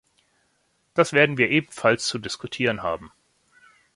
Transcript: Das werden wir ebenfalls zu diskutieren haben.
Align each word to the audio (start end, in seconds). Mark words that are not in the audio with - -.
Das 0.95 1.13
werden 1.13 1.37
wir 1.37 1.51
ebenfalls 1.51 2.07
zu 2.07 2.17
diskutieren 2.17 2.81
haben. 2.81 3.11